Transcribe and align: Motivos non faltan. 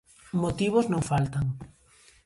Motivos 0.43 0.85
non 0.91 1.07
faltan. 1.09 1.45